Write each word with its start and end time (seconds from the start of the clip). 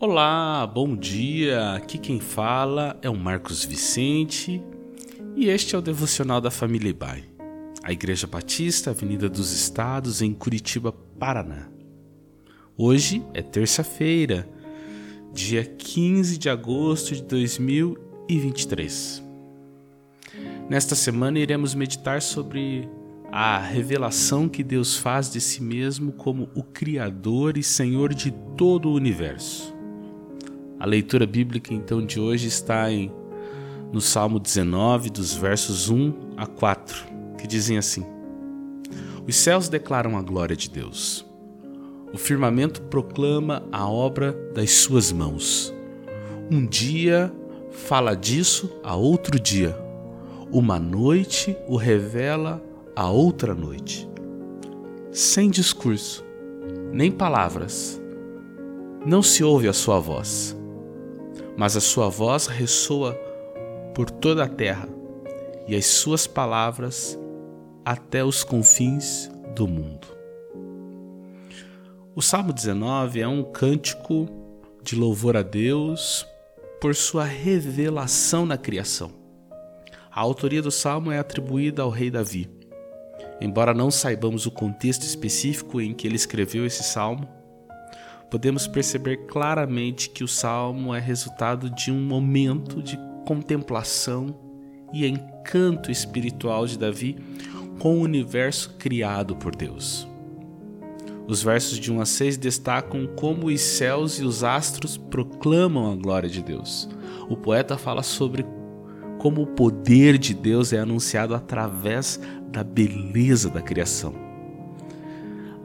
Olá, 0.00 0.64
bom 0.64 0.94
dia. 0.94 1.72
Aqui 1.72 1.98
quem 1.98 2.20
fala 2.20 2.96
é 3.02 3.10
o 3.10 3.16
Marcos 3.16 3.64
Vicente 3.64 4.62
e 5.34 5.48
este 5.48 5.74
é 5.74 5.78
o 5.78 5.82
devocional 5.82 6.40
da 6.40 6.52
família 6.52 6.90
Ibai, 6.90 7.24
a 7.82 7.90
Igreja 7.90 8.24
Batista, 8.28 8.90
Avenida 8.90 9.28
dos 9.28 9.50
Estados, 9.50 10.22
em 10.22 10.32
Curitiba, 10.32 10.92
Paraná. 10.92 11.68
Hoje 12.76 13.24
é 13.34 13.42
terça-feira, 13.42 14.48
dia 15.32 15.64
15 15.64 16.38
de 16.38 16.48
agosto 16.48 17.16
de 17.16 17.22
2023. 17.24 19.20
Nesta 20.70 20.94
semana 20.94 21.40
iremos 21.40 21.74
meditar 21.74 22.22
sobre 22.22 22.88
a 23.32 23.58
revelação 23.58 24.48
que 24.48 24.62
Deus 24.62 24.96
faz 24.96 25.28
de 25.28 25.40
si 25.40 25.60
mesmo 25.60 26.12
como 26.12 26.48
o 26.54 26.62
Criador 26.62 27.58
e 27.58 27.64
Senhor 27.64 28.14
de 28.14 28.30
todo 28.56 28.90
o 28.90 28.94
universo. 28.94 29.76
A 30.80 30.86
leitura 30.86 31.26
bíblica 31.26 31.74
então 31.74 32.04
de 32.04 32.20
hoje 32.20 32.46
está 32.46 32.90
em 32.90 33.10
no 33.92 34.00
Salmo 34.00 34.38
19, 34.38 35.10
dos 35.10 35.34
versos 35.34 35.88
1 35.88 36.12
a 36.36 36.46
4, 36.46 37.06
que 37.38 37.46
dizem 37.46 37.78
assim: 37.78 38.04
Os 39.26 39.34
céus 39.34 39.68
declaram 39.68 40.16
a 40.16 40.22
glória 40.22 40.54
de 40.54 40.70
Deus. 40.70 41.26
O 42.12 42.18
firmamento 42.18 42.82
proclama 42.82 43.62
a 43.72 43.88
obra 43.88 44.32
das 44.54 44.70
suas 44.70 45.10
mãos. 45.10 45.74
Um 46.50 46.64
dia 46.64 47.32
fala 47.70 48.14
disso 48.14 48.70
a 48.82 48.94
outro 48.94 49.38
dia. 49.38 49.76
Uma 50.50 50.78
noite 50.78 51.56
o 51.66 51.76
revela 51.76 52.62
a 52.94 53.10
outra 53.10 53.54
noite. 53.54 54.08
Sem 55.10 55.50
discurso, 55.50 56.24
nem 56.92 57.10
palavras, 57.10 58.00
não 59.04 59.22
se 59.22 59.44
ouve 59.44 59.68
a 59.68 59.72
sua 59.72 60.00
voz, 60.00 60.57
mas 61.58 61.76
a 61.76 61.80
sua 61.80 62.08
voz 62.08 62.46
ressoa 62.46 63.14
por 63.92 64.08
toda 64.08 64.44
a 64.44 64.48
terra 64.48 64.88
e 65.66 65.74
as 65.74 65.86
suas 65.86 66.24
palavras 66.24 67.18
até 67.84 68.24
os 68.24 68.44
confins 68.44 69.28
do 69.56 69.66
mundo. 69.66 70.06
O 72.14 72.22
Salmo 72.22 72.52
19 72.52 73.20
é 73.20 73.26
um 73.26 73.42
cântico 73.42 74.28
de 74.84 74.94
louvor 74.94 75.36
a 75.36 75.42
Deus 75.42 76.24
por 76.80 76.94
sua 76.94 77.24
revelação 77.24 78.46
na 78.46 78.56
criação. 78.56 79.10
A 80.12 80.20
autoria 80.20 80.62
do 80.62 80.70
salmo 80.70 81.10
é 81.10 81.18
atribuída 81.18 81.82
ao 81.82 81.90
rei 81.90 82.08
Davi. 82.08 82.48
Embora 83.40 83.74
não 83.74 83.90
saibamos 83.90 84.46
o 84.46 84.50
contexto 84.52 85.02
específico 85.02 85.80
em 85.80 85.92
que 85.92 86.06
ele 86.06 86.16
escreveu 86.16 86.64
esse 86.64 86.84
salmo, 86.84 87.28
podemos 88.30 88.66
perceber 88.66 89.26
claramente 89.26 90.10
que 90.10 90.22
o 90.22 90.28
salmo 90.28 90.94
é 90.94 91.00
resultado 91.00 91.70
de 91.70 91.90
um 91.90 92.00
momento 92.00 92.82
de 92.82 92.98
contemplação 93.26 94.34
e 94.92 95.06
encanto 95.06 95.90
espiritual 95.90 96.66
de 96.66 96.78
Davi 96.78 97.16
com 97.78 97.98
o 97.98 98.02
universo 98.02 98.74
criado 98.78 99.36
por 99.36 99.54
Deus. 99.54 100.06
Os 101.26 101.42
versos 101.42 101.78
de 101.78 101.92
1 101.92 102.00
a 102.00 102.06
6 102.06 102.36
destacam 102.38 103.06
como 103.06 103.48
os 103.48 103.60
céus 103.60 104.18
e 104.18 104.24
os 104.24 104.42
astros 104.42 104.96
proclamam 104.96 105.92
a 105.92 105.94
glória 105.94 106.28
de 106.28 106.42
Deus. 106.42 106.88
O 107.28 107.36
poeta 107.36 107.76
fala 107.76 108.02
sobre 108.02 108.46
como 109.18 109.42
o 109.42 109.46
poder 109.46 110.16
de 110.16 110.32
Deus 110.32 110.72
é 110.72 110.78
anunciado 110.78 111.34
através 111.34 112.18
da 112.50 112.64
beleza 112.64 113.50
da 113.50 113.60
criação. 113.60 114.14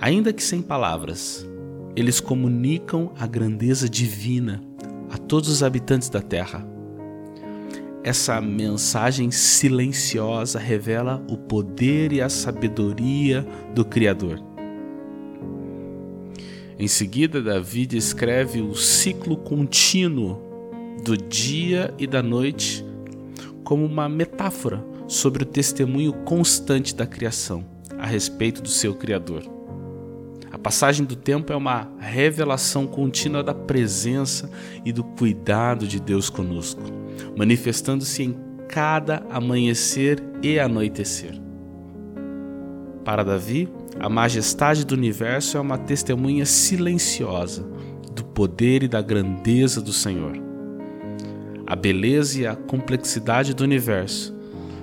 Ainda 0.00 0.32
que 0.32 0.42
sem 0.42 0.62
palavras, 0.62 1.46
eles 2.00 2.18
comunicam 2.18 3.12
a 3.18 3.26
grandeza 3.26 3.86
divina 3.86 4.62
a 5.10 5.18
todos 5.18 5.50
os 5.50 5.62
habitantes 5.62 6.08
da 6.08 6.22
terra. 6.22 6.66
Essa 8.02 8.40
mensagem 8.40 9.30
silenciosa 9.30 10.58
revela 10.58 11.22
o 11.28 11.36
poder 11.36 12.12
e 12.12 12.22
a 12.22 12.30
sabedoria 12.30 13.46
do 13.74 13.84
Criador. 13.84 14.42
Em 16.78 16.88
seguida, 16.88 17.42
Davi 17.42 17.84
descreve 17.84 18.62
o 18.62 18.74
ciclo 18.74 19.36
contínuo 19.36 20.40
do 21.04 21.14
dia 21.14 21.92
e 21.98 22.06
da 22.06 22.22
noite 22.22 22.82
como 23.62 23.84
uma 23.84 24.08
metáfora 24.08 24.82
sobre 25.06 25.42
o 25.42 25.46
testemunho 25.46 26.14
constante 26.24 26.94
da 26.94 27.06
criação 27.06 27.62
a 27.98 28.06
respeito 28.06 28.62
do 28.62 28.68
seu 28.70 28.94
Criador. 28.94 29.59
Passagem 30.62 31.06
do 31.06 31.16
tempo 31.16 31.52
é 31.52 31.56
uma 31.56 31.90
revelação 31.98 32.86
contínua 32.86 33.42
da 33.42 33.54
presença 33.54 34.50
e 34.84 34.92
do 34.92 35.02
cuidado 35.02 35.86
de 35.86 35.98
Deus 35.98 36.28
conosco, 36.28 36.82
manifestando-se 37.36 38.22
em 38.22 38.36
cada 38.68 39.24
amanhecer 39.30 40.22
e 40.42 40.58
anoitecer. 40.58 41.40
Para 43.04 43.24
Davi, 43.24 43.68
a 43.98 44.08
majestade 44.08 44.84
do 44.84 44.94
universo 44.94 45.56
é 45.56 45.60
uma 45.60 45.78
testemunha 45.78 46.44
silenciosa 46.44 47.66
do 48.14 48.24
poder 48.24 48.82
e 48.82 48.88
da 48.88 49.00
grandeza 49.00 49.80
do 49.80 49.92
Senhor 49.92 50.50
a 51.70 51.76
beleza 51.76 52.40
e 52.40 52.46
a 52.48 52.56
complexidade 52.56 53.54
do 53.54 53.62
universo 53.62 54.36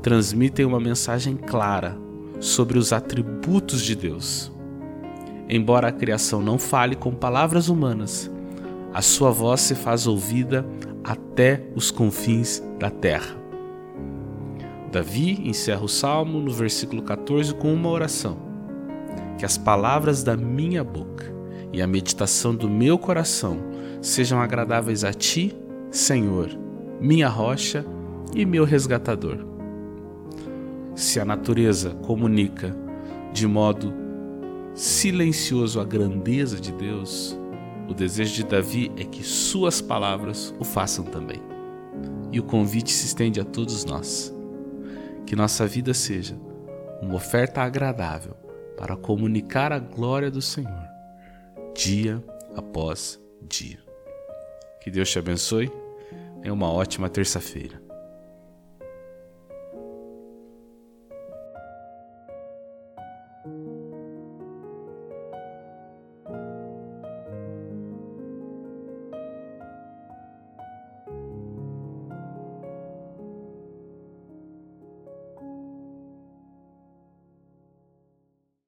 transmitem 0.00 0.64
uma 0.64 0.78
mensagem 0.78 1.36
clara 1.36 1.98
sobre 2.38 2.78
os 2.78 2.92
atributos 2.92 3.82
de 3.82 3.96
Deus. 3.96 4.52
Embora 5.48 5.88
a 5.88 5.92
criação 5.92 6.42
não 6.42 6.58
fale 6.58 6.94
com 6.94 7.12
palavras 7.12 7.68
humanas, 7.68 8.30
a 8.92 9.00
sua 9.00 9.30
voz 9.30 9.60
se 9.60 9.74
faz 9.74 10.06
ouvida 10.06 10.66
até 11.02 11.68
os 11.74 11.90
confins 11.90 12.62
da 12.78 12.90
terra. 12.90 13.36
Davi 14.92 15.48
encerra 15.48 15.82
o 15.82 15.88
salmo 15.88 16.40
no 16.40 16.50
versículo 16.50 17.02
14 17.02 17.54
com 17.54 17.72
uma 17.72 17.88
oração: 17.88 18.38
Que 19.38 19.44
as 19.44 19.56
palavras 19.56 20.22
da 20.22 20.36
minha 20.36 20.82
boca 20.82 21.32
e 21.72 21.80
a 21.80 21.86
meditação 21.86 22.54
do 22.54 22.68
meu 22.68 22.98
coração 22.98 23.58
sejam 24.00 24.40
agradáveis 24.40 25.04
a 25.04 25.12
ti, 25.12 25.54
Senhor 25.90 26.68
minha 27.00 27.28
rocha 27.28 27.84
e 28.34 28.44
meu 28.44 28.64
resgatador. 28.64 29.38
Se 30.94 31.20
a 31.20 31.24
natureza 31.24 31.90
comunica 32.02 32.76
de 33.32 33.46
modo 33.46 33.92
silencioso 34.78 35.80
a 35.80 35.84
grandeza 35.84 36.60
de 36.60 36.70
Deus, 36.70 37.36
o 37.88 37.94
desejo 37.94 38.32
de 38.32 38.44
Davi 38.44 38.92
é 38.96 39.02
que 39.02 39.24
suas 39.24 39.80
palavras 39.80 40.54
o 40.56 40.64
façam 40.64 41.04
também. 41.04 41.42
E 42.30 42.38
o 42.38 42.44
convite 42.44 42.92
se 42.92 43.06
estende 43.06 43.40
a 43.40 43.44
todos 43.44 43.84
nós. 43.84 44.32
Que 45.26 45.34
nossa 45.34 45.66
vida 45.66 45.92
seja 45.92 46.38
uma 47.02 47.16
oferta 47.16 47.60
agradável 47.60 48.36
para 48.76 48.96
comunicar 48.96 49.72
a 49.72 49.80
glória 49.80 50.30
do 50.30 50.40
Senhor, 50.40 50.88
dia 51.74 52.22
após 52.54 53.20
dia. 53.42 53.80
Que 54.80 54.92
Deus 54.92 55.10
te 55.10 55.18
abençoe 55.18 55.72
é 56.44 56.52
uma 56.52 56.70
ótima 56.70 57.08
terça-feira. 57.08 57.87